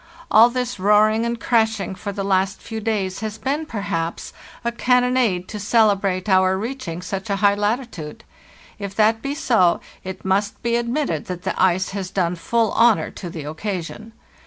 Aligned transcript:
All 0.31 0.49
this 0.49 0.79
roaring 0.79 1.27
and 1.27 1.39
crashing 1.39 1.93
for 1.93 2.11
the 2.11 2.23
last 2.23 2.59
few 2.59 2.79
days 2.79 3.19
has 3.19 3.37
been, 3.37 3.67
perhaps, 3.67 4.33
a 4.65 4.71
can 4.71 5.03
nonade 5.03 5.47
to 5.49 5.59
celebrate 5.59 6.27
our 6.27 6.57
reaching 6.57 7.03
such 7.03 7.29
a 7.29 7.35
high 7.35 7.53
latitude. 7.53 8.23
If 8.79 8.95
that 8.95 9.21
be 9.21 9.35
so, 9.35 9.79
it 10.03 10.25
must 10.25 10.59
be 10.63 10.75
admitted 10.75 11.25
that 11.25 11.43
the 11.43 11.53
ice 11.61 11.89
has 11.89 12.09
done 12.09 12.35
full 12.35 12.71
honor 12.71 13.11
to 13.11 13.29
the 13.29 13.43
occasion. 13.43 14.13